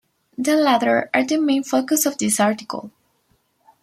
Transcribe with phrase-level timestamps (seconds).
[0.35, 2.89] The latter are the main focus of this article.